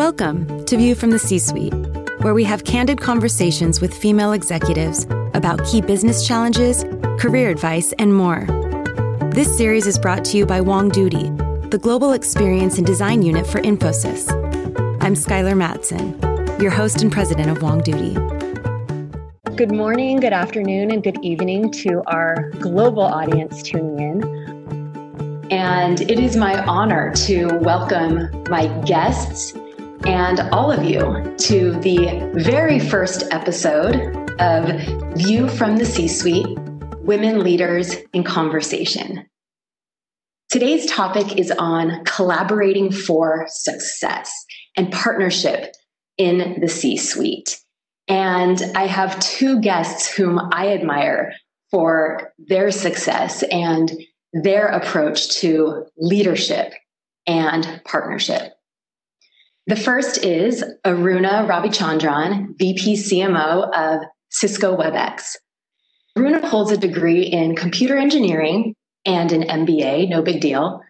[0.00, 1.74] Welcome to View from the C Suite,
[2.22, 5.04] where we have candid conversations with female executives
[5.34, 6.84] about key business challenges,
[7.18, 8.46] career advice, and more.
[9.34, 13.60] This series is brought to you by WONGDOODY, the Global Experience and Design Unit for
[13.60, 14.32] Infosys.
[15.02, 16.18] I'm Skyler Mattson,
[16.62, 19.54] your host and president of WONGDOODY.
[19.54, 24.40] Good morning, good afternoon, and good evening to our global audience tuning in.
[25.50, 29.52] And it is my honor to welcome my guests
[30.06, 36.58] and all of you to the very first episode of View from the C Suite
[37.00, 39.26] Women Leaders in Conversation.
[40.48, 44.32] Today's topic is on collaborating for success
[44.76, 45.74] and partnership
[46.16, 47.60] in the C suite.
[48.08, 51.32] And I have two guests whom I admire
[51.70, 53.92] for their success and
[54.32, 56.72] their approach to leadership
[57.26, 58.52] and partnership.
[59.70, 65.36] The first is Aruna Ravichandran, VP CMO of Cisco WebEx.
[66.18, 68.74] Aruna holds a degree in computer engineering
[69.06, 70.80] and an MBA, no big deal.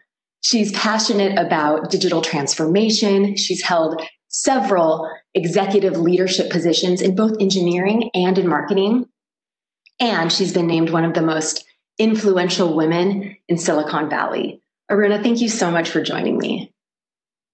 [0.40, 3.36] She's passionate about digital transformation.
[3.36, 9.04] She's held several executive leadership positions in both engineering and in marketing.
[10.00, 11.66] And she's been named one of the most
[11.98, 14.62] influential women in Silicon Valley.
[14.90, 16.72] Aruna, thank you so much for joining me.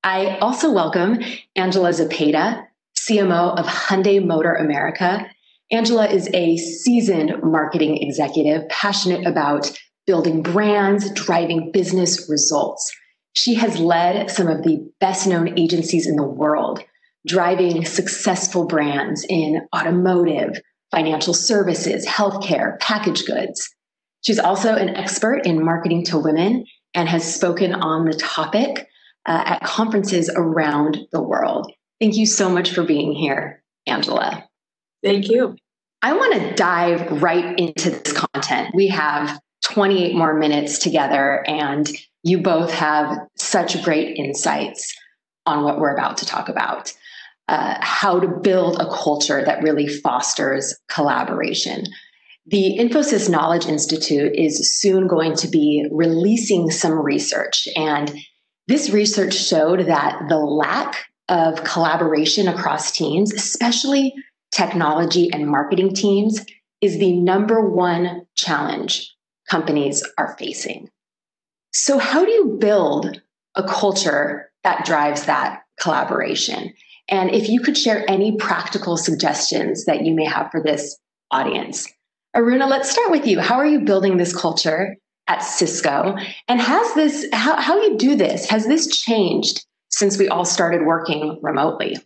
[0.06, 1.18] I also welcome
[1.56, 2.64] Angela Zepeda,
[2.96, 5.28] CMO of Hyundai Motor America.
[5.72, 12.88] Angela is a seasoned marketing executive, passionate about building brands, driving business results.
[13.34, 16.84] She has led some of the best known agencies in the world,
[17.26, 20.62] driving successful brands in automotive,
[20.92, 23.68] financial services, healthcare, packaged goods.
[24.20, 28.86] She's also an expert in marketing to women and has spoken on the topic
[29.26, 31.70] uh, at conferences around the world.
[32.00, 34.44] Thank you so much for being here, Angela.
[35.02, 35.56] Thank you.
[36.02, 38.74] I want to dive right into this content.
[38.74, 41.90] We have 28 more minutes together, and
[42.22, 44.94] you both have such great insights
[45.46, 46.92] on what we're about to talk about.
[47.48, 51.84] Uh, how to build a culture that really fosters collaboration.
[52.46, 58.12] The Infosys Knowledge Institute is soon going to be releasing some research, and
[58.68, 64.14] this research showed that the lack of collaboration across teams, especially
[64.52, 66.44] technology and marketing teams,
[66.80, 69.14] is the number one challenge
[69.48, 70.88] companies are facing.
[71.72, 73.20] So, how do you build
[73.54, 76.72] a culture that drives that collaboration?
[77.08, 80.98] And if you could share any practical suggestions that you may have for this
[81.30, 81.86] audience.
[82.34, 83.40] Aruna, let's start with you.
[83.40, 84.96] How are you building this culture
[85.28, 86.16] at Cisco.
[86.48, 90.86] And has this, how, how you do this, has this changed since we all started
[90.86, 91.96] working remotely?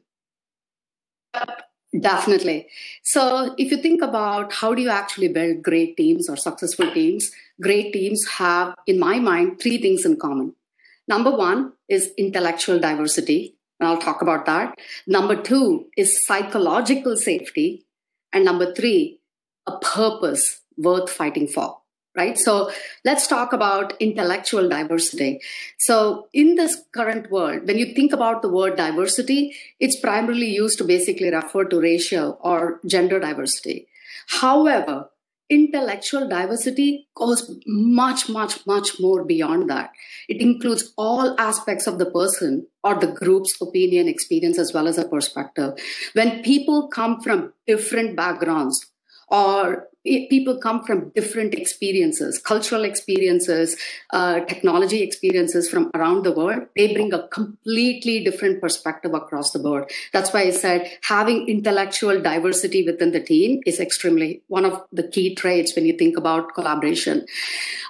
[1.98, 2.68] Definitely.
[3.02, 7.30] So, if you think about how do you actually build great teams or successful teams,
[7.60, 10.54] great teams have, in my mind, three things in common.
[11.08, 14.78] Number one is intellectual diversity, and I'll talk about that.
[15.08, 17.86] Number two is psychological safety.
[18.32, 19.18] And number three,
[19.66, 21.79] a purpose worth fighting for
[22.16, 22.36] right?
[22.36, 22.70] So
[23.04, 25.40] let's talk about intellectual diversity.
[25.78, 30.78] So in this current world, when you think about the word diversity, it's primarily used
[30.78, 33.86] to basically refer to racial or gender diversity.
[34.28, 35.10] However,
[35.48, 39.90] intellectual diversity goes much, much, much more beyond that.
[40.28, 44.96] It includes all aspects of the person or the group's opinion, experience, as well as
[44.96, 45.74] a perspective.
[46.12, 48.86] When people come from different backgrounds,
[49.30, 53.76] or people come from different experiences, cultural experiences,
[54.12, 56.66] uh, technology experiences from around the world.
[56.76, 59.90] They bring a completely different perspective across the board.
[60.12, 65.06] That's why I said having intellectual diversity within the team is extremely one of the
[65.06, 67.26] key traits when you think about collaboration.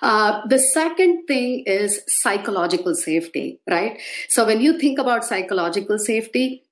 [0.03, 4.01] Uh, the second thing is psychological safety, right?
[4.29, 6.65] So when you think about psychological safety,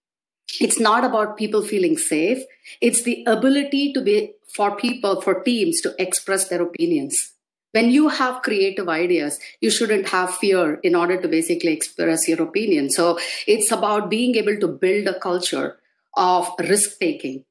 [0.61, 2.43] it's not about people feeling safe.
[2.81, 7.35] It's the ability to be for people, for teams to express their opinions.
[7.73, 12.43] When you have creative ideas, you shouldn't have fear in order to basically express your
[12.43, 12.91] opinion.
[12.91, 15.79] So it's about being able to build a culture
[16.17, 17.45] of risk taking.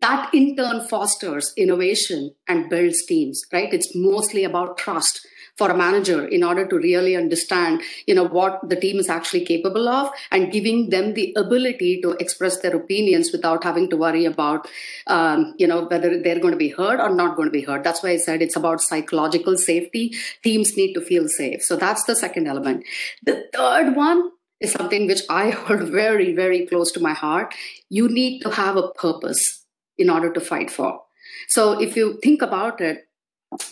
[0.00, 3.72] That in turn fosters innovation and builds teams, right?
[3.72, 8.60] It's mostly about trust for a manager in order to really understand you know what
[8.68, 13.30] the team is actually capable of and giving them the ability to express their opinions
[13.32, 14.68] without having to worry about
[15.06, 17.84] um, you know whether they're going to be heard or not going to be heard
[17.84, 22.04] that's why i said it's about psychological safety teams need to feel safe so that's
[22.04, 22.84] the second element
[23.22, 24.30] the third one
[24.60, 27.54] is something which I hold very, very close to my heart.
[27.88, 29.64] You need to have a purpose
[29.98, 31.02] in order to fight for.
[31.48, 33.06] So if you think about it,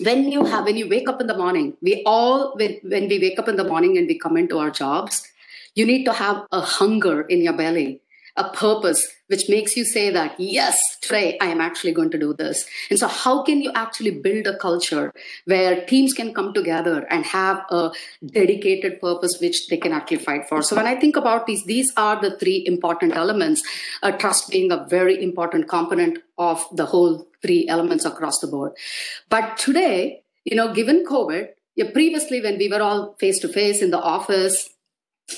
[0.00, 3.18] when you have when you wake up in the morning, we all when, when we
[3.18, 5.26] wake up in the morning and we come into our jobs,
[5.74, 8.02] you need to have a hunger in your belly
[8.36, 12.34] a purpose which makes you say that, yes, today I am actually going to do
[12.34, 12.66] this.
[12.90, 15.12] And so, how can you actually build a culture
[15.46, 17.92] where teams can come together and have a
[18.24, 20.62] dedicated purpose which they can actually fight for?
[20.62, 23.62] So, when I think about these, these are the three important elements,
[24.02, 28.72] uh, trust being a very important component of the whole three elements across the board.
[29.28, 31.48] But today, you know, given COVID,
[31.92, 34.70] previously when we were all face to face in the office,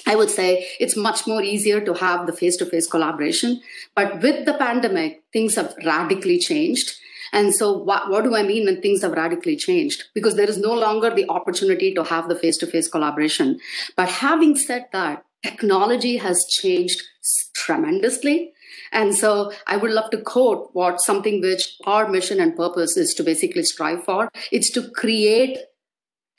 [0.06, 3.60] I would say it's much more easier to have the face to face collaboration.
[3.94, 6.94] But with the pandemic, things have radically changed.
[7.32, 10.04] And so, what, what, do I mean when things have radically changed?
[10.14, 13.58] Because there is no longer the opportunity to have the face to face collaboration.
[13.96, 17.02] But having said that, technology has changed
[17.54, 18.52] tremendously.
[18.94, 23.12] And so, I would love to quote what something which our mission and purpose is
[23.14, 24.30] to basically strive for.
[24.50, 25.58] It's to create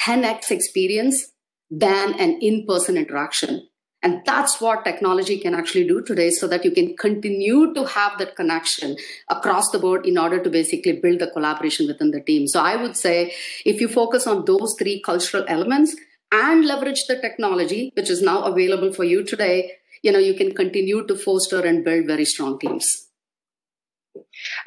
[0.02, 1.32] 10x experience
[1.70, 3.68] than an in person interaction.
[4.06, 8.20] And that's what technology can actually do today so that you can continue to have
[8.20, 8.98] that connection
[9.30, 12.48] across the board in order to basically build the collaboration within the team.
[12.48, 13.34] So I would say
[13.66, 15.96] if you focus on those three cultural elements
[16.32, 19.72] and leverage the technology, which is now available for you today,
[20.06, 23.08] you know, you can continue to foster and build very strong teams.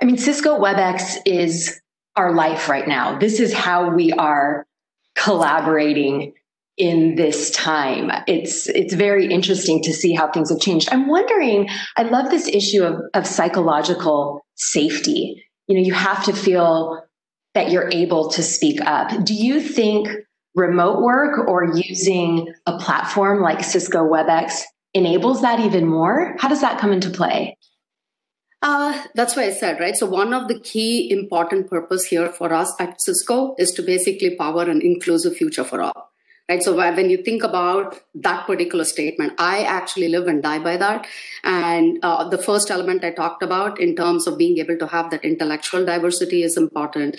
[0.03, 1.81] I mean, Cisco WebEx is
[2.17, 3.17] our life right now.
[3.21, 4.67] This is how we are
[5.17, 6.35] collaborating
[6.77, 8.11] in this time.
[8.27, 10.89] It's it's very interesting to see how things have changed.
[10.91, 15.45] I'm wondering, I love this issue of, of psychological safety.
[15.69, 17.01] You know, you have to feel
[17.55, 19.25] that you're able to speak up.
[19.25, 20.09] Do you think
[20.57, 24.63] remote work or using a platform like Cisco WebEx
[24.95, 26.37] enables that even more?
[26.39, 27.57] How does that come into play?
[28.61, 29.97] Uh, that's why I said, right?
[29.97, 34.35] So one of the key important purpose here for us at Cisco is to basically
[34.37, 36.11] power an inclusive future for all
[36.49, 36.63] right?
[36.63, 41.07] So when you think about that particular statement i actually live and die by that.
[41.45, 45.11] And uh, the first element i talked about in terms of being able to have
[45.11, 47.17] that intellectual diversity is important.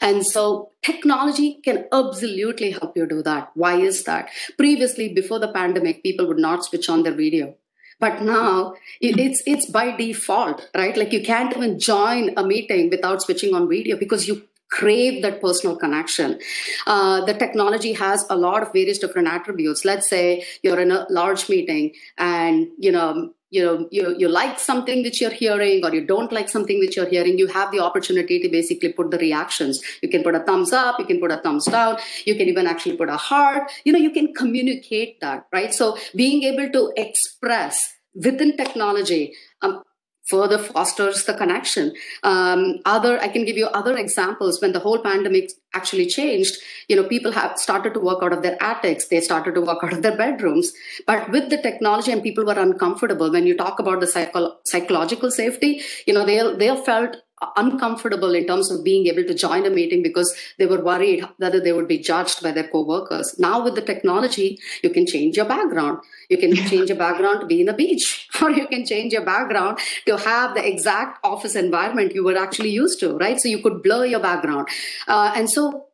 [0.00, 3.50] And so technology can absolutely help you do that.
[3.54, 4.30] Why is that?
[4.56, 7.54] Previously before the pandemic people would not switch on their video.
[8.00, 10.96] But now it's it's by default right?
[10.96, 15.40] Like you can't even join a meeting without switching on video because you crave that
[15.40, 16.38] personal connection.
[16.86, 19.84] Uh, the technology has a lot of various different attributes.
[19.84, 24.58] Let's say you're in a large meeting and, you know, you know you, you like
[24.58, 27.80] something that you're hearing or you don't like something which you're hearing you have the
[27.80, 31.30] opportunity to basically put the reactions you can put a thumbs up you can put
[31.30, 35.18] a thumbs down you can even actually put a heart you know you can communicate
[35.20, 39.82] that right so being able to express within technology um,
[40.28, 41.92] further fosters the connection.
[42.22, 46.56] Um, other, I can give you other examples when the whole pandemic actually changed.
[46.88, 49.08] You know, people have started to work out of their attics.
[49.08, 50.72] They started to work out of their bedrooms.
[51.06, 55.30] But with the technology and people were uncomfortable, when you talk about the psycho- psychological
[55.30, 57.16] safety, you know, they, they felt
[57.56, 61.60] uncomfortable in terms of being able to join a meeting because they were worried whether
[61.60, 63.34] they would be judged by their co-workers.
[63.38, 65.98] Now with the technology, you can change your background.
[66.28, 69.24] You can change your background to be in a beach, or you can change your
[69.24, 73.40] background to have the exact office environment you were actually used to, right?
[73.40, 74.68] So you could blur your background.
[75.06, 75.86] Uh, and so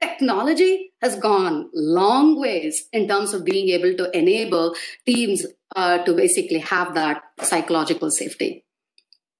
[0.00, 4.74] technology has gone long ways in terms of being able to enable
[5.06, 5.46] teams
[5.76, 8.63] uh, to basically have that psychological safety.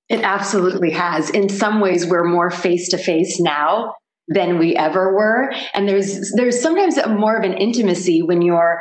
[0.08, 1.30] It absolutely has.
[1.30, 3.94] In some ways, we're more face to face now
[4.28, 5.52] than we ever were.
[5.72, 8.80] And there's there's sometimes more of an intimacy when you're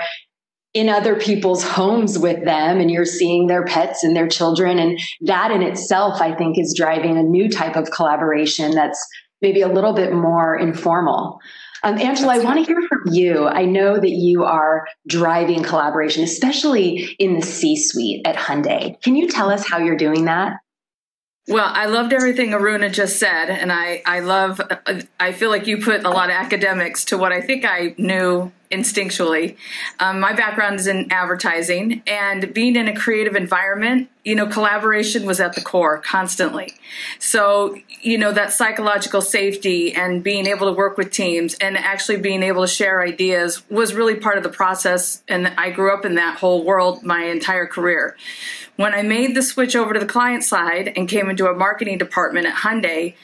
[0.74, 4.80] in other people's homes with them and you're seeing their pets and their children.
[4.80, 9.00] And that in itself, I think, is driving a new type of collaboration that's
[9.42, 11.40] maybe a little bit more informal.
[11.84, 13.46] Um, Angela, I want to hear from you.
[13.46, 19.00] I know that you are driving collaboration, especially in the C suite at Hyundai.
[19.04, 20.54] Can you tell us how you're doing that?
[21.48, 24.62] Well, I loved everything Aruna just said, and I, I love,
[25.20, 28.52] I feel like you put a lot of academics to what I think I knew
[28.74, 29.56] instinctually.
[30.00, 35.26] Um, my background is in advertising, and being in a creative environment, you know, collaboration
[35.26, 36.74] was at the core constantly.
[37.20, 42.18] So, you know, that psychological safety and being able to work with teams and actually
[42.18, 45.24] being able to share ideas was really part of the process.
[45.28, 48.16] And I grew up in that whole world my entire career.
[48.76, 51.98] When I made the switch over to the client side and came into a marketing
[51.98, 53.16] department at Hyundai,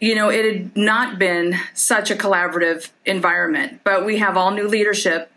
[0.00, 4.68] you know, it had not been such a collaborative environment, but we have all new
[4.68, 5.30] leadership.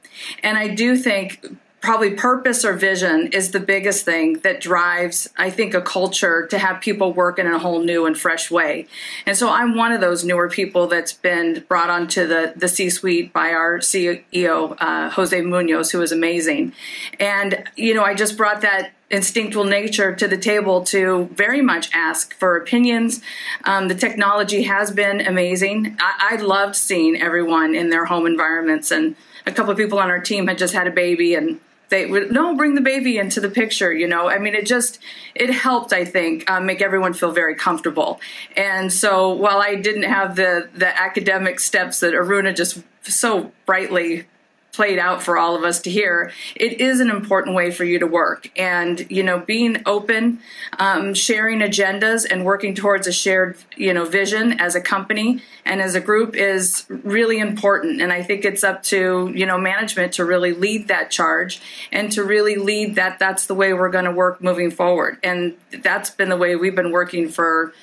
[0.44, 1.46] And I do think
[1.82, 6.60] probably purpose or vision is the biggest thing that drives i think a culture to
[6.60, 8.86] have people work in a whole new and fresh way
[9.26, 13.34] and so i'm one of those newer people that's been brought onto the, the c-suite
[13.34, 16.72] by our ceo uh, jose munoz who is amazing
[17.20, 21.90] and you know i just brought that instinctual nature to the table to very much
[21.94, 23.22] ask for opinions.
[23.66, 25.98] Um, the technology has been amazing.
[26.00, 29.16] I, I loved seeing everyone in their home environments, and
[29.46, 32.32] a couple of people on our team had just had a baby, and they would
[32.32, 34.98] no bring the baby into the picture you know i mean it just
[35.36, 38.20] it helped i think um, make everyone feel very comfortable
[38.56, 44.26] and so while i didn't have the the academic steps that aruna just so brightly
[44.72, 48.00] played out for all of us to hear it is an important way for you
[48.00, 48.50] to work.
[48.58, 50.40] And you know being open
[50.80, 55.82] um, sharing agendas and working towards a shared you know vision as a company and
[55.82, 58.02] as a group is really important.
[58.02, 61.62] And i think it's up to you know management to really lead that charge
[61.92, 65.18] and to really lead that that's the way we're going to work moving forward.
[65.24, 67.74] And that's been the way we've been working for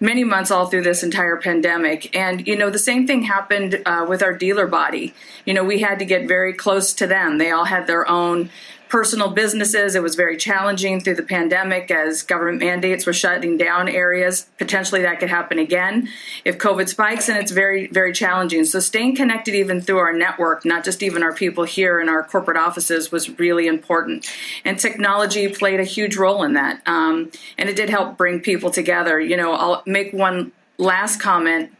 [0.00, 2.14] many months all through this entire pandemic.
[2.16, 5.14] And, you know, the same thing happened uh, with our dealer body.
[5.44, 7.38] You know, we had to get very close to them.
[7.38, 8.50] They all had their own
[8.88, 9.94] personal businesses.
[9.94, 14.46] It was very challenging through the pandemic as government mandates were shutting down areas.
[14.58, 16.08] Potentially that could happen again
[16.44, 18.64] if COVID spikes, and it's very, very challenging.
[18.64, 22.22] So staying connected even through our network, not just even our people here in our
[22.22, 24.26] corporate offices, was really important.
[24.64, 26.82] And technology played a huge role in that.
[26.86, 29.20] Um, and it did help bring people together.
[29.20, 31.72] You know, I'll make one last comment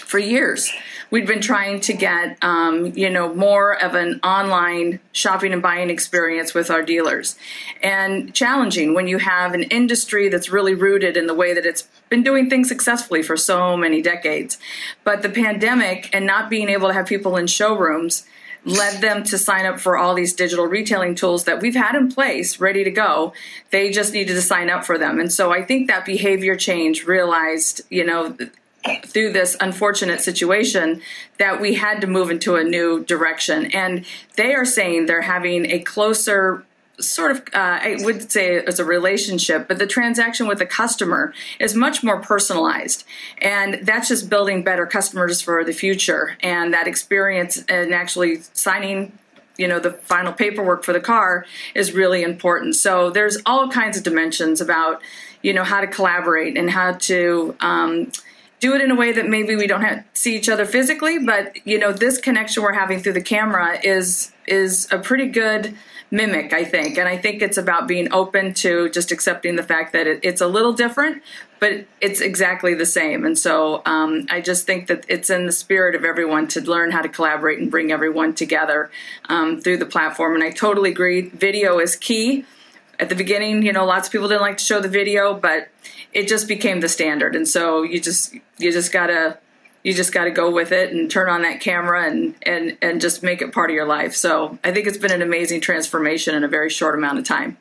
[0.00, 0.70] for years.
[1.10, 5.90] We'd been trying to get, um, you know, more of an online shopping and buying
[5.90, 7.36] experience with our dealers,
[7.82, 11.88] and challenging when you have an industry that's really rooted in the way that it's
[12.08, 14.58] been doing things successfully for so many decades.
[15.04, 18.24] But the pandemic and not being able to have people in showrooms
[18.64, 22.10] led them to sign up for all these digital retailing tools that we've had in
[22.10, 23.32] place ready to go
[23.70, 27.06] they just needed to sign up for them and so i think that behavior change
[27.06, 28.36] realized you know
[29.04, 31.02] through this unfortunate situation
[31.38, 33.66] that we had to move into a new direction.
[33.72, 34.04] And
[34.36, 36.64] they are saying they're having a closer
[36.98, 41.32] sort of uh, i would say it's a relationship but the transaction with the customer
[41.58, 43.04] is much more personalized.
[43.38, 46.36] And that's just building better customers for the future.
[46.42, 49.12] And that experience and actually signing
[49.56, 51.44] you know the final paperwork for the car
[51.74, 52.76] is really important.
[52.76, 55.02] So there's all kinds of dimensions about
[55.42, 58.10] you know how to collaborate and how to um,
[58.60, 61.56] do it in a way that maybe we don't have see each other physically but
[61.66, 65.74] you know this connection we're having through the camera is is a pretty good
[66.10, 66.98] mimic i think.
[66.98, 70.40] And i think it's about being open to just accepting the fact that it, it's
[70.40, 71.22] a little different
[71.58, 73.26] but it's exactly the same.
[73.26, 76.90] And so um, i just think that it's in the spirit of everyone to learn
[76.90, 78.90] how to collaborate and bring everyone together
[79.28, 80.34] um, through the platform.
[80.34, 81.22] And i totally agree.
[81.22, 82.44] Video is key.
[82.98, 85.68] At the beginning you know lots of people didn't like to show the video but
[86.12, 89.38] it just became the standard and so you just you just gotta
[89.82, 93.00] you just got to go with it and turn on that camera and and and
[93.00, 96.34] just make it part of your life so i think it's been an amazing transformation
[96.34, 97.56] in a very short amount of time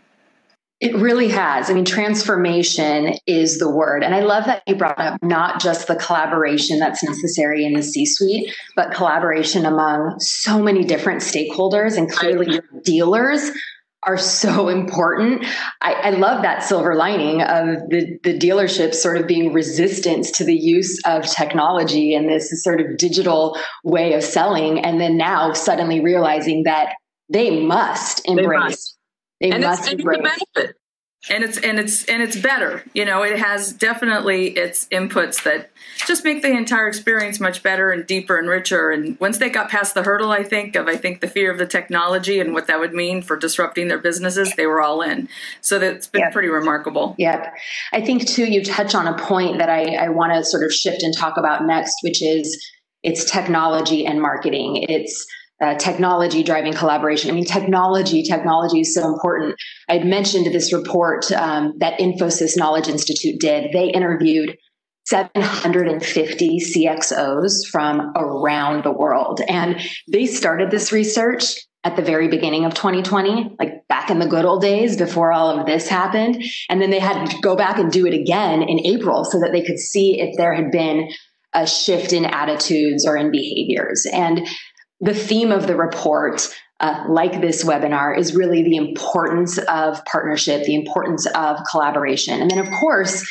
[0.79, 1.69] it really has.
[1.69, 4.01] I mean, transformation is the word.
[4.01, 7.83] And I love that you brought up not just the collaboration that's necessary in the
[7.83, 13.51] C suite, but collaboration among so many different stakeholders and clearly your dealers
[14.03, 15.45] are so important.
[15.81, 20.43] I, I, love that silver lining of the, the dealership sort of being resistant to
[20.43, 24.79] the use of technology and this sort of digital way of selling.
[24.79, 26.93] And then now suddenly realizing that
[27.29, 28.47] they must embrace.
[28.49, 28.97] They must,
[29.41, 30.19] they and must it's, embrace.
[30.23, 30.78] It's benefit
[31.29, 35.69] and it's and it's and it's better you know it has definitely its inputs that
[36.07, 38.89] just make the entire experience much better and deeper and richer.
[38.89, 41.57] And once they got past the hurdle i think of i think the fear of
[41.57, 45.27] the technology and what that would mean for disrupting their businesses they were all in.
[45.59, 46.31] So that's been yep.
[46.31, 47.15] pretty remarkable.
[47.17, 47.53] Yep.
[47.91, 50.73] I think too you touch on a point that i, I want to sort of
[50.73, 52.65] shift and talk about next which is
[53.03, 54.85] it's technology and marketing.
[54.89, 55.25] It's
[55.61, 57.29] uh, technology driving collaboration.
[57.29, 59.55] I mean, technology, technology is so important.
[59.89, 63.71] I'd mentioned this report um, that Infosys Knowledge Institute did.
[63.73, 64.57] They interviewed
[65.05, 69.41] 750 CXOs from around the world.
[69.47, 74.27] And they started this research at the very beginning of 2020, like back in the
[74.27, 76.43] good old days before all of this happened.
[76.69, 79.51] And then they had to go back and do it again in April so that
[79.51, 81.09] they could see if there had been
[81.53, 84.05] a shift in attitudes or in behaviors.
[84.11, 84.47] And
[85.01, 86.47] the theme of the report,
[86.79, 92.41] uh, like this webinar, is really the importance of partnership, the importance of collaboration.
[92.41, 93.27] And then, of course,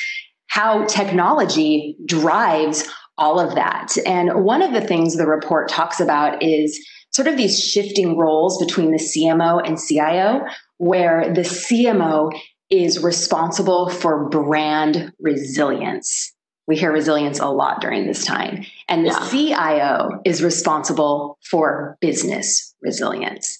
[0.48, 3.96] how technology drives all of that.
[4.06, 6.78] And one of the things the report talks about is
[7.10, 10.46] sort of these shifting roles between the CMO and CIO,
[10.76, 12.30] where the CMO
[12.70, 16.32] is responsible for brand resilience.
[16.66, 18.64] We hear resilience a lot during this time.
[18.88, 19.28] And the yeah.
[19.28, 23.58] CIO is responsible for business resilience.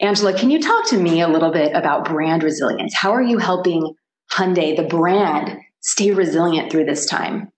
[0.00, 2.94] Angela, can you talk to me a little bit about brand resilience?
[2.94, 3.94] How are you helping
[4.32, 7.52] Hyundai, the brand, stay resilient through this time?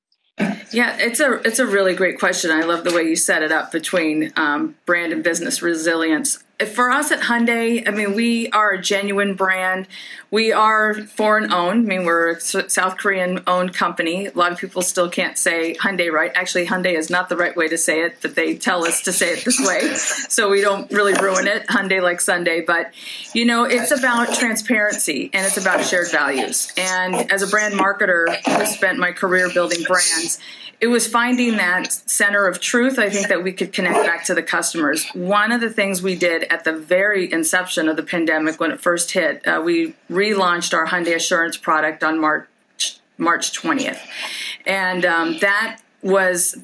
[0.71, 2.53] Yeah, it's a it's a really great question.
[2.53, 6.91] I love the way you set it up between um, brand and business resilience for
[6.91, 9.87] us at Hyundai, I mean, we are a genuine brand.
[10.31, 11.87] We are foreign owned.
[11.87, 14.27] I mean, we're a South Korean owned company.
[14.27, 16.33] A lot of people still can't say Hyundai right.
[16.35, 19.12] Actually, Hyundai is not the right way to say it, but they tell us to
[19.12, 19.95] say it this way.
[20.29, 21.67] So we don't really ruin it.
[21.67, 22.61] Hyundai like Sunday.
[22.61, 22.93] But,
[23.35, 26.73] you know, it's about transparency and it's about shared values.
[26.77, 30.38] And as a brand marketer who spent my career building brands,
[30.81, 32.99] it was finding that center of truth.
[32.99, 35.09] I think that we could connect back to the customers.
[35.12, 38.81] One of the things we did at the very inception of the pandemic, when it
[38.81, 42.47] first hit, uh, we relaunched our Hyundai Assurance product on March
[43.17, 43.99] March 20th,
[44.64, 46.57] and um, that was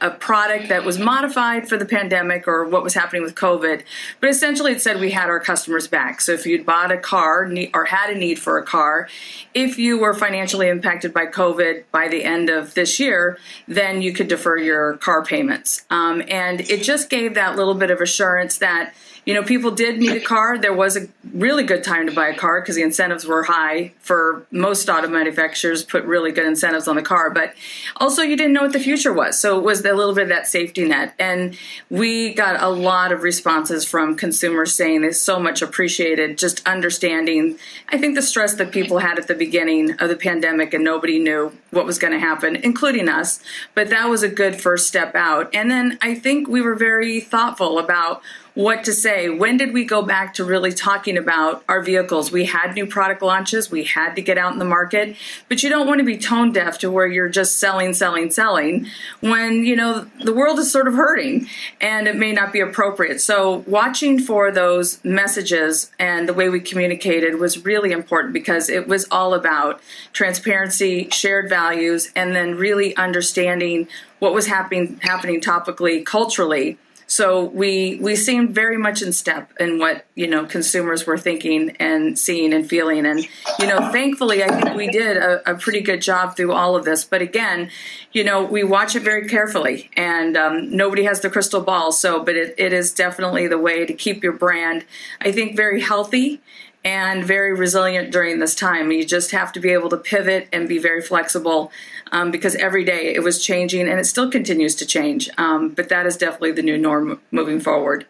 [0.00, 3.82] a product that was modified for the pandemic or what was happening with COVID.
[4.20, 6.20] But essentially, it said we had our customers back.
[6.20, 9.08] So if you'd bought a car or had a need for a car,
[9.54, 14.12] if you were financially impacted by COVID by the end of this year, then you
[14.12, 15.84] could defer your car payments.
[15.90, 19.98] Um, and it just gave that little bit of assurance that you know, people did
[19.98, 20.58] need a car.
[20.58, 23.92] There was a really good time to buy a car because the incentives were high
[23.98, 27.30] for most auto manufacturers put really good incentives on the car.
[27.30, 27.54] But
[27.96, 29.38] also you didn't know what the future was.
[29.38, 31.14] So it was a little bit of that safety net.
[31.18, 31.56] And
[31.90, 37.58] we got a lot of responses from consumers saying they so much appreciated just understanding,
[37.88, 41.18] I think the stress that people had at the beginning of the pandemic and nobody
[41.18, 43.40] knew what was going to happen, including us.
[43.74, 45.54] But that was a good first step out.
[45.54, 48.22] And then I think we were very thoughtful about
[48.54, 49.28] what to say.
[49.28, 52.32] When did we go back to really talking about our vehicles?
[52.32, 55.16] We had new product launches, we had to get out in the market,
[55.48, 58.86] but you don't want to be tone deaf to where you're just selling, selling, selling
[59.20, 61.46] when, you know, the world is sort of hurting
[61.80, 63.20] and it may not be appropriate.
[63.20, 68.88] So watching for those messages and the way we communicated was really important because it
[68.88, 69.80] was all about
[70.12, 76.78] transparency, shared values, and then really understanding what was happening happening topically, culturally
[77.10, 81.70] so we we seemed very much in step in what you know consumers were thinking
[81.80, 83.26] and seeing and feeling, and
[83.58, 86.84] you know thankfully I think we did a, a pretty good job through all of
[86.84, 87.04] this.
[87.04, 87.68] But again,
[88.12, 91.90] you know we watch it very carefully, and um, nobody has the crystal ball.
[91.90, 94.84] So, but it, it is definitely the way to keep your brand,
[95.20, 96.40] I think, very healthy
[96.84, 98.90] and very resilient during this time.
[98.90, 101.70] You just have to be able to pivot and be very flexible
[102.12, 105.28] um, because every day it was changing and it still continues to change.
[105.36, 108.06] Um, but that is definitely the new norm moving forward.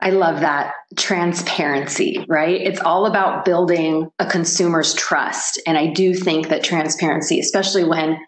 [0.00, 2.60] I love that transparency, right?
[2.60, 5.60] It's all about building a consumer's trust.
[5.64, 8.18] And I do think that transparency, especially when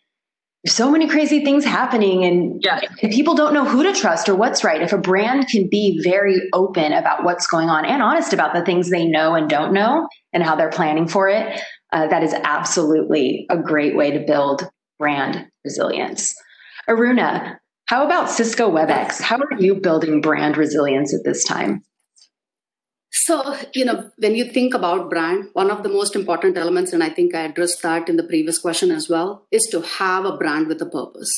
[0.66, 2.81] so many crazy things happening and yeah.
[3.11, 4.81] people don't know who to trust or what's right.
[4.81, 8.64] If a brand can be very open about what's going on and honest about the
[8.64, 11.61] things they know and don't know and how they're planning for it,
[11.92, 14.66] uh, that is absolutely a great way to build
[14.98, 16.35] brand resilience.
[16.88, 19.20] Aruna, how about Cisco WebEx?
[19.20, 21.83] How are you building brand resilience at this time?
[23.16, 27.03] So, you know, when you think about brand, one of the most important elements, and
[27.03, 30.37] I think I addressed that in the previous question as well, is to have a
[30.37, 31.31] brand with a purpose.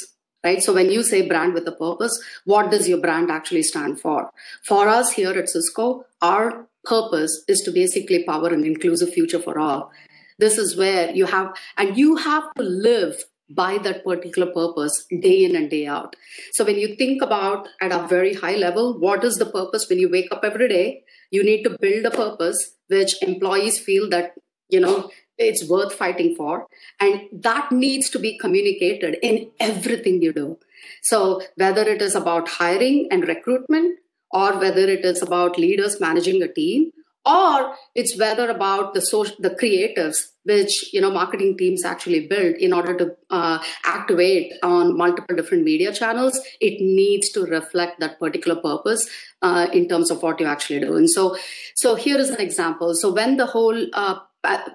[0.43, 0.63] Right.
[0.63, 4.31] So when you say brand with a purpose, what does your brand actually stand for?
[4.65, 9.59] For us here at Cisco, our purpose is to basically power an inclusive future for
[9.59, 9.91] all.
[10.39, 15.45] This is where you have, and you have to live by that particular purpose day
[15.45, 16.17] in and day out.
[16.53, 19.99] So when you think about at a very high level, what is the purpose when
[19.99, 21.05] you wake up every day?
[21.31, 24.35] You need to build a purpose which employees feel that,
[24.69, 26.67] you know, it's worth fighting for.
[26.99, 30.59] And that needs to be communicated in everything you do.
[31.03, 34.01] So whether it is about hiring and recruitment,
[34.33, 36.91] or whether it is about leaders managing a team,
[37.27, 42.55] or it's whether about the social, the creatives which you know marketing teams actually build
[42.55, 46.41] in order to uh, activate on multiple different media channels.
[46.61, 49.09] It needs to reflect that particular purpose
[49.43, 50.97] uh, in terms of what you actually do.
[50.97, 51.37] And so
[51.75, 52.95] so here is an example.
[52.95, 54.21] So when the whole uh,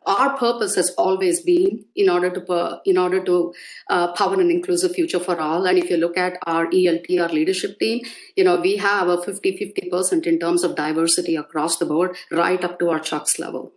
[0.06, 3.54] our purpose has always been in order to in order to
[3.90, 5.66] uh, power an inclusive future for all.
[5.66, 8.02] And if you look at our elt our leadership team
[8.36, 12.64] you know we have a 50 50% in terms of diversity across the board right
[12.64, 13.72] up to our chucks level.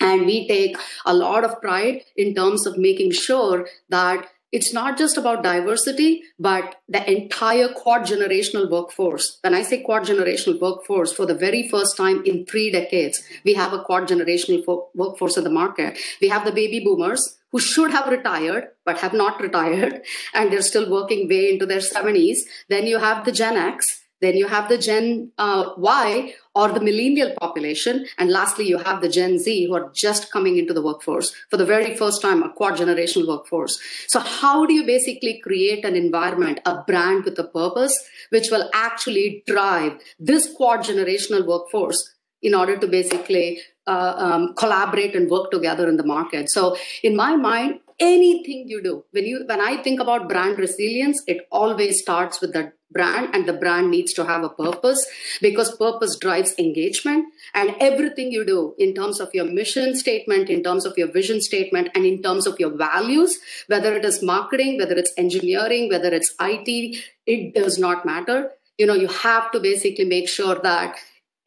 [0.00, 4.96] And we take a lot of pride in terms of making sure that it's not
[4.96, 9.38] just about diversity, but the entire quad generational workforce.
[9.42, 13.54] When I say quad generational workforce, for the very first time in three decades, we
[13.54, 15.98] have a quad generational fo- workforce in the market.
[16.20, 20.02] We have the baby boomers who should have retired but have not retired
[20.34, 22.38] and they're still working way into their 70s.
[22.68, 26.80] Then you have the Gen X then you have the Gen uh, Y or the
[26.80, 28.06] millennial population.
[28.18, 31.56] And lastly, you have the Gen Z who are just coming into the workforce for
[31.56, 33.78] the very first time, a quad generational workforce.
[34.08, 37.96] So, how do you basically create an environment, a brand with a purpose,
[38.30, 45.14] which will actually drive this quad generational workforce in order to basically uh, um, collaborate
[45.14, 46.50] and work together in the market?
[46.50, 51.22] So, in my mind, anything you do when you when i think about brand resilience
[51.26, 55.06] it always starts with the brand and the brand needs to have a purpose
[55.42, 60.62] because purpose drives engagement and everything you do in terms of your mission statement in
[60.62, 64.78] terms of your vision statement and in terms of your values whether it is marketing
[64.78, 68.52] whether it's engineering whether it's it it does not matter.
[68.78, 70.96] You know you have to basically make sure that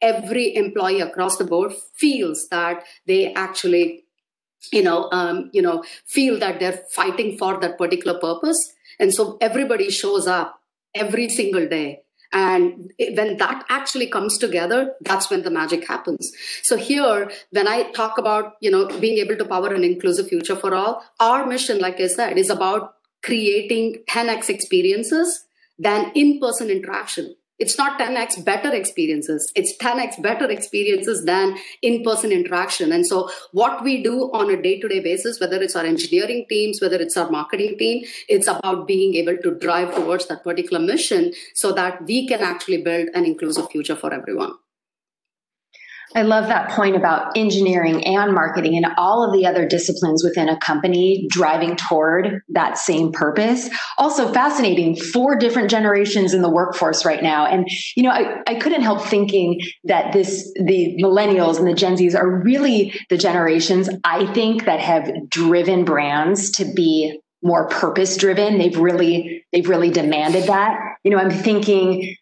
[0.00, 4.01] every employee across the board feels that they actually
[4.70, 9.36] you know um, you know feel that they're fighting for that particular purpose and so
[9.40, 10.60] everybody shows up
[10.94, 12.02] every single day.
[12.34, 16.32] And when that actually comes together, that's when the magic happens.
[16.62, 20.56] So here, when I talk about, you know, being able to power an inclusive future
[20.56, 25.44] for all, our mission, like I said, is about creating 10x experiences
[25.78, 29.52] than in-person interaction it's not 10x better experiences.
[29.54, 32.92] It's 10x better experiences than in-person interaction.
[32.92, 36.96] And so what we do on a day-to-day basis whether it's our engineering teams whether
[36.96, 41.72] it's our marketing team it's about being able to drive towards that particular mission so
[41.72, 44.52] that we can actually build an inclusive future for everyone
[46.14, 50.48] I love that point about engineering and marketing and all of the other disciplines within
[50.48, 53.70] a company driving toward that same purpose.
[53.98, 57.46] Also fascinating, four different generations in the workforce right now.
[57.46, 61.96] And, you know, I, I couldn't help thinking that this, the millennials and the Gen
[61.96, 68.16] Zs are really the generations I think that have driven brands to be more purpose
[68.16, 68.58] driven.
[68.58, 70.78] They've really, they've really demanded that.
[71.02, 72.16] You know, I'm thinking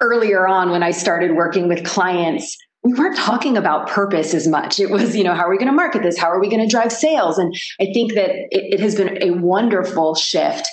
[0.00, 4.78] earlier on when I started working with clients, we weren't talking about purpose as much.
[4.78, 6.16] It was, you know, how are we going to market this?
[6.16, 7.36] How are we going to drive sales?
[7.36, 10.68] And I think that it, it has been a wonderful shift.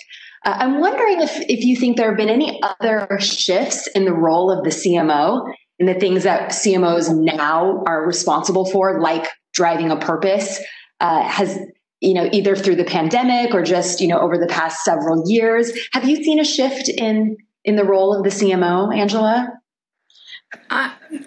[0.46, 4.14] Uh, I'm wondering if, if you think there have been any other shifts in the
[4.14, 9.90] role of the CMO and the things that CMOs now are responsible for, like driving
[9.90, 10.62] a purpose,
[11.00, 11.58] uh, has
[12.00, 15.72] you know either through the pandemic or just you know over the past several years.
[15.94, 19.48] Have you seen a shift in in the role of the CMO, Angela?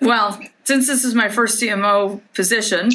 [0.00, 2.90] Well, since this is my first CMO position,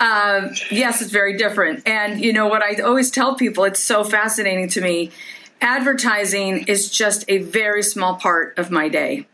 [0.00, 1.86] uh, yes, it's very different.
[1.86, 5.10] And you know what I always tell people, it's so fascinating to me.
[5.60, 9.26] Advertising is just a very small part of my day.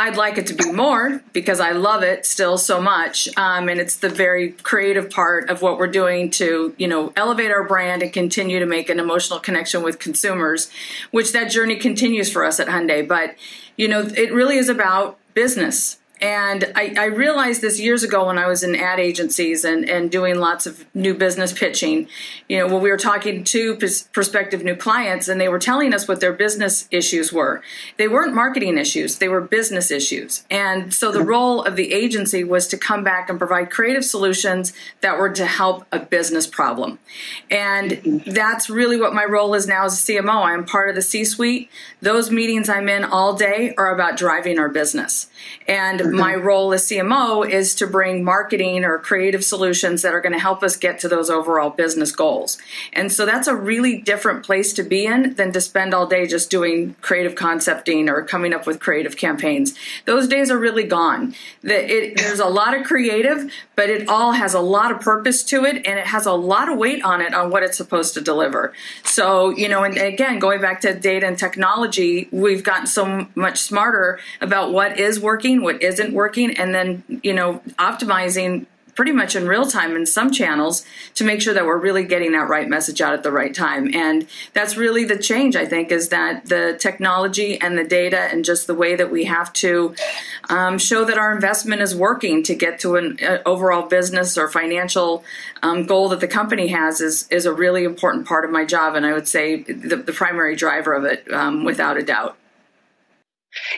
[0.00, 3.80] I'd like it to be more because I love it still so much, um, and
[3.80, 8.04] it's the very creative part of what we're doing to, you know, elevate our brand
[8.04, 10.70] and continue to make an emotional connection with consumers,
[11.10, 13.06] which that journey continues for us at Hyundai.
[13.08, 13.34] But
[13.76, 18.38] you know, it really is about business and I, I, realized this years ago when
[18.38, 22.08] I was in ad agencies and, and doing lots of new business pitching.
[22.48, 23.76] You know, when we were talking to
[24.12, 27.62] prospective new clients and they were telling us what their business issues were,
[27.96, 30.44] they weren't marketing issues, they were business issues.
[30.50, 34.72] And so the role of the agency was to come back and provide creative solutions
[35.00, 36.98] that were to help a business problem.
[37.50, 38.30] And mm-hmm.
[38.32, 40.44] that's really what my role is now as a CMO.
[40.44, 41.70] I'm part of the C suite.
[42.00, 45.28] Those meetings I'm in all day are about driving our business.
[45.66, 46.16] And mm-hmm.
[46.16, 50.38] my role as CMO is to bring marketing or creative solutions that are going to
[50.38, 52.58] help us get to those overall business goals.
[52.92, 56.26] And so that's a really different place to be in than to spend all day
[56.26, 59.74] just doing creative concepting or coming up with creative campaigns.
[60.04, 61.34] Those days are really gone.
[61.62, 65.64] It, there's a lot of creative, but it all has a lot of purpose to
[65.64, 68.20] it and it has a lot of weight on it on what it's supposed to
[68.20, 68.72] deliver.
[69.04, 73.58] So, you know, and again, going back to data and technology, we've gotten so much
[73.58, 79.12] smarter about what is working, what is isn't working and then you know optimizing pretty
[79.12, 82.48] much in real time in some channels to make sure that we're really getting that
[82.48, 83.94] right message out at the right time.
[83.94, 88.44] And that's really the change i think is that the technology and the data and
[88.44, 89.94] just the way that we have to
[90.48, 94.48] um, show that our investment is working to get to an uh, overall business or
[94.48, 95.22] financial
[95.62, 98.96] um, goal that the company has is is a really important part of my job.
[98.96, 102.36] And i would say the, the primary driver of it um, without a doubt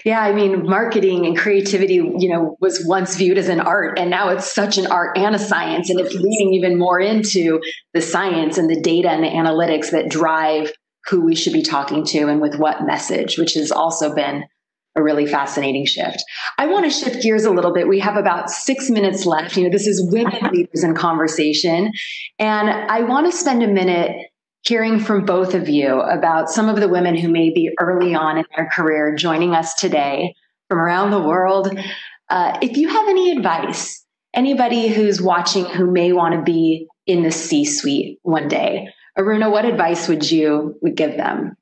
[0.05, 4.11] yeah, I mean, marketing and creativity, you know, was once viewed as an art, and
[4.11, 7.61] now it's such an art and a science, and it's leaning even more into
[7.95, 10.73] the science and the data and the analytics that drive
[11.09, 14.45] who we should be talking to and with what message, which has also been
[14.97, 16.23] a really fascinating shift.
[16.59, 17.89] I want to shift gears a little bit.
[17.89, 19.57] We have about six minutes left.
[19.57, 21.93] You know, this is women leaders in conversation.
[22.39, 24.30] And I want to spend a minute
[24.63, 28.39] hearing from both of you about some of the women who may be early on
[28.39, 30.35] in their career joining us today
[30.69, 31.77] from around the world.
[32.29, 37.23] Uh, if you have any advice, anybody who's watching who may want to be in
[37.23, 41.57] the C suite one day, Aruna, what advice would you would give them?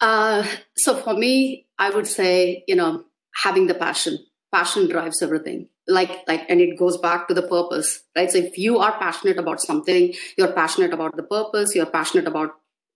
[0.00, 0.44] Uh,
[0.76, 4.18] so for me, I would say, you know, having the passion.
[4.52, 5.68] Passion drives everything.
[5.88, 8.30] Like, like, and it goes back to the purpose, right?
[8.30, 12.52] So if you are passionate about something, you're passionate about the purpose, you're passionate about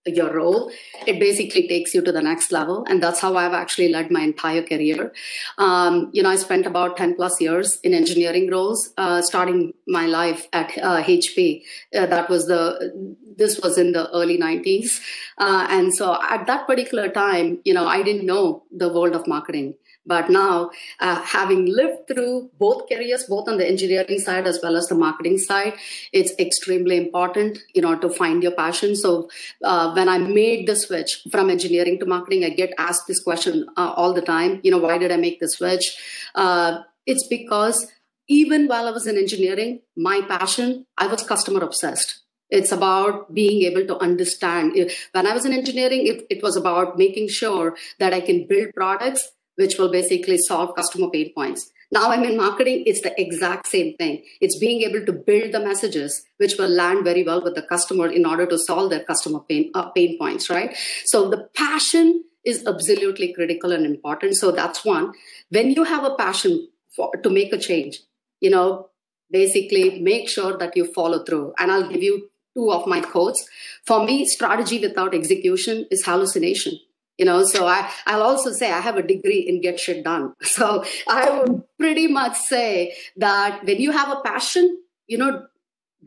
[0.07, 0.71] your role,
[1.05, 2.85] it basically takes you to the next level.
[2.87, 5.13] And that's how I've actually led my entire career.
[5.57, 10.05] Um, you know, I spent about 10 plus years in engineering roles, uh, starting my
[10.05, 11.63] life at uh, HP.
[11.93, 14.99] Uh, that was the, this was in the early 90s.
[15.37, 19.27] Uh, and so at that particular time, you know, I didn't know the world of
[19.27, 19.75] marketing.
[20.07, 24.77] But now, uh, having lived through both careers, both on the engineering side as well
[24.77, 25.73] as the marketing side,
[26.13, 28.95] it's extremely important, you know, to find your passion.
[28.95, 29.29] So
[29.63, 33.67] uh, when I made the switch from engineering to marketing, I get asked this question
[33.75, 34.61] uh, all the time.
[34.63, 35.97] You know, why did I make the switch?
[36.33, 37.91] Uh, it's because
[38.29, 42.23] even while I was in engineering, my passion, I was customer obsessed.
[42.49, 44.73] It's about being able to understand.
[45.11, 48.73] When I was in engineering, it, it was about making sure that I can build
[48.73, 51.71] products which will basically solve customer pain points.
[51.91, 54.23] Now I'm in marketing, it's the exact same thing.
[54.41, 58.07] It's being able to build the messages which will land very well with the customer
[58.07, 60.75] in order to solve their customer pain, uh, pain points, right?
[61.05, 64.35] So the passion is absolutely critical and important.
[64.35, 65.13] So that's one.
[65.49, 68.01] When you have a passion for, to make a change,
[68.41, 68.89] you know,
[69.31, 71.53] basically make sure that you follow through.
[71.57, 73.47] And I'll give you two of my quotes.
[73.85, 76.79] For me, strategy without execution is hallucination
[77.17, 80.33] you know so i i'll also say i have a degree in get shit done.
[80.43, 84.77] So i would pretty much say that when you have a passion
[85.07, 85.47] you know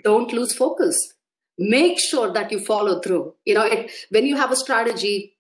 [0.03, 1.15] don't lose focus.
[1.59, 3.35] Make sure that you follow through.
[3.45, 5.37] You know it, when you have a strategy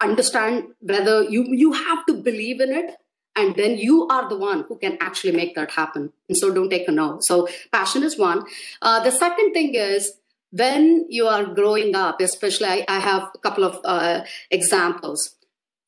[0.00, 2.96] understand whether you you have to believe in it
[3.36, 6.12] and then you are the one who can actually make that happen.
[6.28, 7.20] And so don't take a no.
[7.20, 8.44] So passion is one.
[8.82, 10.12] Uh, the second thing is
[10.52, 15.36] when you are growing up, especially I, I have a couple of uh, examples.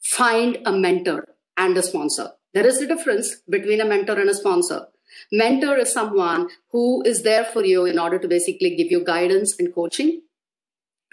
[0.02, 2.30] Find a mentor and a sponsor.
[2.54, 4.86] There is a difference between a mentor and a sponsor.
[5.30, 9.54] Mentor is someone who is there for you in order to basically give you guidance
[9.58, 10.22] and coaching.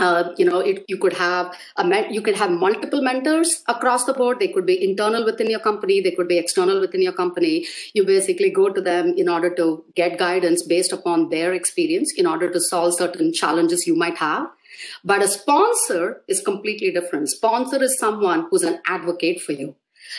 [0.01, 4.13] Uh, you know, it, you could have a you could have multiple mentors across the
[4.13, 4.39] board.
[4.39, 6.01] They could be internal within your company.
[6.01, 7.67] They could be external within your company.
[7.93, 12.25] You basically go to them in order to get guidance based upon their experience in
[12.25, 14.47] order to solve certain challenges you might have.
[15.03, 17.29] But a sponsor is completely different.
[17.29, 19.75] Sponsor is someone who's an advocate for you.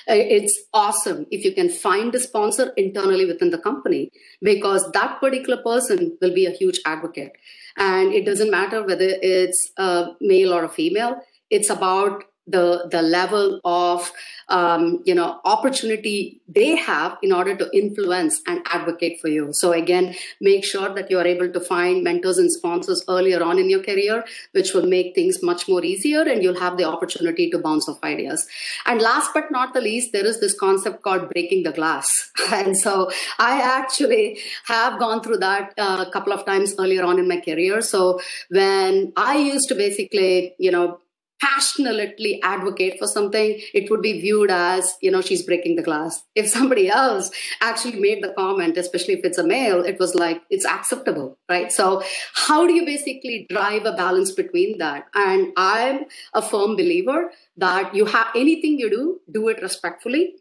[0.09, 5.21] Uh, it's awesome if you can find a sponsor internally within the company because that
[5.21, 7.33] particular person will be a huge advocate.
[7.76, 11.16] And it doesn't matter whether it's a male or a female,
[11.50, 14.12] it's about the the level of
[14.48, 19.52] um, you know opportunity they have in order to influence and advocate for you.
[19.52, 23.59] So again make sure that you are able to find mentors and sponsors earlier on
[23.59, 27.48] in your career which will make things much more easier and you'll have the opportunity
[27.50, 28.46] to bounce off ideas.
[28.87, 32.31] And last but not the least there is this concept called breaking the glass.
[32.52, 37.18] And so i actually have gone through that uh, a couple of times earlier on
[37.18, 37.81] in my career.
[37.81, 40.98] So when i used to basically you know
[41.42, 46.22] passionately advocate for something, it would be viewed as, you know, she's breaking the glass.
[46.37, 50.40] If somebody else actually made the comment, especially if it's a male, it was like,
[50.50, 51.72] it's acceptable, right?
[51.72, 52.02] So,
[52.35, 55.07] how do you basically drive a balance between that?
[55.14, 60.37] And I'm a firm believer that you have anything you do, do it respectfully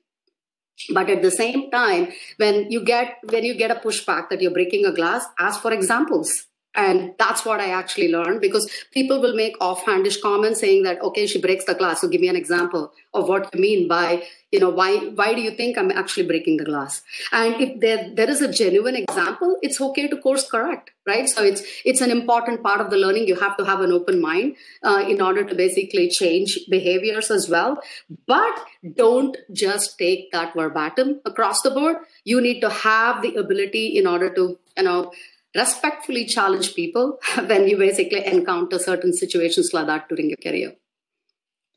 [0.95, 4.49] but at the same time when you get when you get a pushback that you're
[4.53, 9.35] breaking a glass ask for examples and that's what I actually learned because people will
[9.35, 11.99] make offhandish comments saying that, okay, she breaks the glass.
[11.99, 15.41] So give me an example of what you mean by, you know, why why do
[15.41, 17.01] you think I'm actually breaking the glass?
[17.33, 21.27] And if there there is a genuine example, it's okay to course correct, right?
[21.27, 23.27] So it's it's an important part of the learning.
[23.27, 27.49] You have to have an open mind uh, in order to basically change behaviors as
[27.49, 27.81] well.
[28.27, 31.97] But don't just take that verbatim across the board.
[32.23, 35.11] You need to have the ability in order to, you know,
[35.55, 40.73] respectfully challenge people when you basically encounter certain situations like that during your career.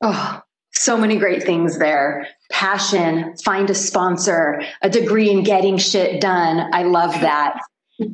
[0.02, 2.26] Oh, so many great things there.
[2.50, 6.70] Passion, find a sponsor, a degree in getting shit done.
[6.72, 7.58] I love that.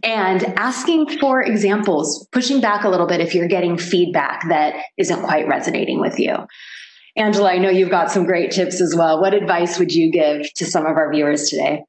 [0.02, 5.22] and asking for examples, pushing back a little bit if you're getting feedback that isn't
[5.22, 6.36] quite resonating with you.
[7.16, 9.20] Angela, I know you've got some great tips as well.
[9.20, 11.82] What advice would you give to some of our viewers today?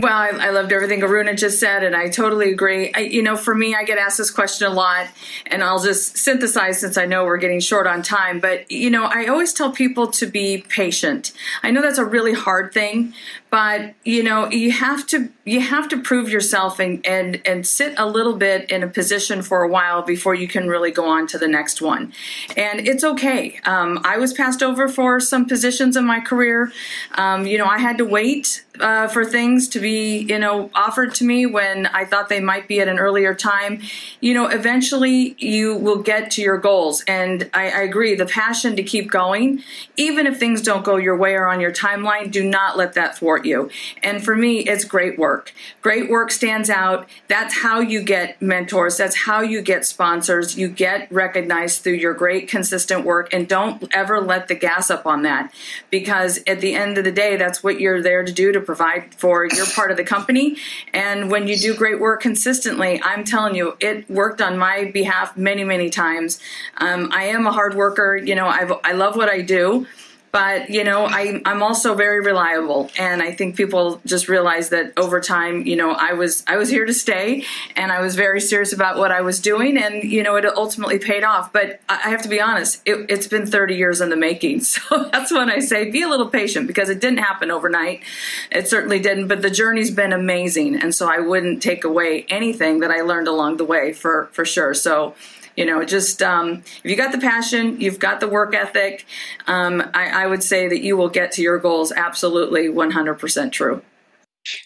[0.00, 2.92] Well, I, I, loved everything Aruna just said, and I totally agree.
[2.94, 5.08] I, you know, for me, I get asked this question a lot,
[5.46, 8.38] and I'll just synthesize since I know we're getting short on time.
[8.38, 11.32] But, you know, I always tell people to be patient.
[11.64, 13.12] I know that's a really hard thing,
[13.50, 17.94] but you know you have to you have to prove yourself and and and sit
[17.96, 21.26] a little bit in a position for a while before you can really go on
[21.26, 22.12] to the next one.
[22.56, 23.58] And it's okay.
[23.64, 26.72] Um, i was passed over for some positions in my career.
[27.14, 31.14] Um, you know i had to wait uh, for things to be you know offered
[31.14, 33.80] to me when i thought they might be at an earlier time.
[34.20, 37.02] You know eventually you will get to your goals.
[37.08, 39.62] And I, I agree the passion to keep going
[39.96, 43.16] even if things don't go your way or on your timeline do not let that
[43.16, 43.70] thwart support you.
[44.02, 45.52] And for me, it's great work.
[45.82, 47.08] Great work stands out.
[47.28, 48.96] That's how you get mentors.
[48.96, 50.56] That's how you get sponsors.
[50.56, 53.32] You get recognized through your great, consistent work.
[53.32, 55.52] And don't ever let the gas up on that
[55.90, 59.14] because at the end of the day, that's what you're there to do to provide
[59.14, 60.56] for your part of the company.
[60.92, 65.36] And when you do great work consistently, I'm telling you, it worked on my behalf
[65.36, 66.40] many, many times.
[66.78, 68.16] Um, I am a hard worker.
[68.16, 69.86] You know, I've, I love what I do
[70.32, 74.92] but you know I, i'm also very reliable and i think people just realize that
[74.96, 77.44] over time you know i was i was here to stay
[77.76, 80.98] and i was very serious about what i was doing and you know it ultimately
[80.98, 81.52] paid off.
[81.52, 85.08] But i have to be honest it, has been 30 years in the making so
[85.12, 88.02] that's when i say be a little patient because it didn't happen overnight.
[88.50, 92.80] It certainly didn't but the journey's been amazing and so i wouldn't take away anything
[92.80, 94.74] that i learned along the way for for sure.
[94.74, 95.14] So
[95.58, 99.04] you know, just um, if you got the passion, you've got the work ethic,
[99.48, 103.82] um, I, I would say that you will get to your goals absolutely 100% true.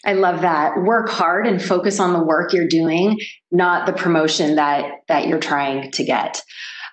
[0.05, 0.77] I love that.
[0.83, 3.17] Work hard and focus on the work you're doing,
[3.51, 6.39] not the promotion that that you're trying to get.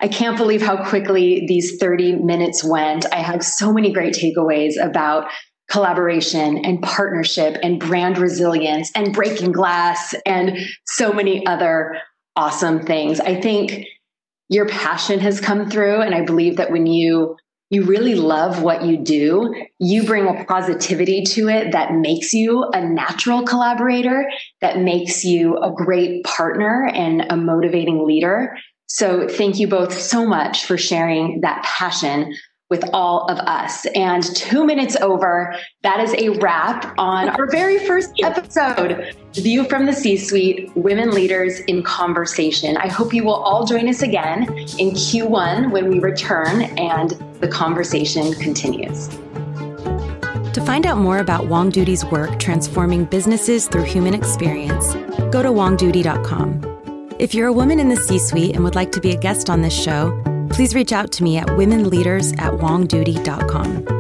[0.00, 3.04] I can't believe how quickly these 30 minutes went.
[3.12, 5.30] I have so many great takeaways about
[5.70, 12.00] collaboration and partnership and brand resilience and breaking glass and so many other
[12.36, 13.20] awesome things.
[13.20, 13.86] I think
[14.48, 17.36] your passion has come through and I believe that when you
[17.70, 22.64] you really love what you do, you bring a positivity to it that makes you
[22.64, 24.28] a natural collaborator,
[24.60, 28.56] that makes you a great partner and a motivating leader.
[28.86, 32.34] So, thank you both so much for sharing that passion
[32.70, 33.84] with all of us.
[33.96, 39.86] And two minutes over, that is a wrap on our very first episode View from
[39.86, 42.76] the C Suite Women Leaders in Conversation.
[42.76, 44.44] I hope you will all join us again
[44.78, 49.08] in Q1 when we return and the conversation continues.
[50.52, 54.94] To find out more about WONGDOODY's work transforming businesses through human experience,
[55.30, 57.16] go to wongdoody.com.
[57.20, 59.48] If you're a woman in the C suite and would like to be a guest
[59.48, 60.10] on this show,
[60.50, 63.99] please reach out to me at womenleaders at wongdoody.com.